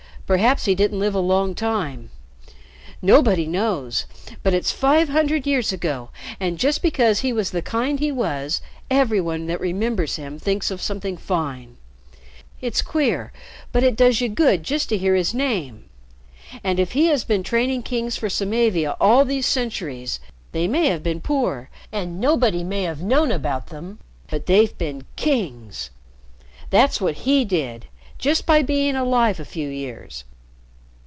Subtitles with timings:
[0.33, 2.09] Perhaps he didn't live a long time.
[3.01, 4.05] Nobody knows.
[4.43, 8.61] But it's five hundred years ago, and, just because he was the kind he was,
[8.89, 11.75] every one that remembers him thinks of something fine.
[12.61, 13.33] It's queer,
[13.73, 15.89] but it does you good just to hear his name.
[16.63, 20.21] And if he has been training kings for Samavia all these centuries
[20.53, 23.99] they may have been poor and nobody may have known about them,
[24.29, 25.89] but they've been kings.
[26.69, 27.87] That's what he did
[28.17, 30.25] just by being alive a few years.